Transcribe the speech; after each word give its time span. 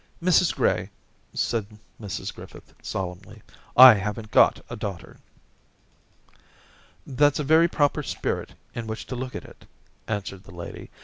* 0.15 0.19
Mrs 0.19 0.55
Gray,' 0.55 0.89
replied 1.31 1.77
Mrs 2.01 2.33
Griffith, 2.33 2.73
solemnly, 2.81 3.43
* 3.63 3.77
I 3.87 3.93
haven't 3.93 4.31
got 4.31 4.65
a 4.67 4.75
daughter.' 4.75 5.17
* 6.17 6.41
That's 7.05 7.37
a 7.37 7.43
very 7.43 7.67
proper 7.67 8.01
spirit 8.01 8.55
in 8.73 8.87
which 8.87 9.05
to 9.05 9.15
look 9.15 9.35
at 9.35 9.45
it,' 9.45 9.67
answered 10.07 10.45
the 10.45 10.55
lady. 10.55 10.89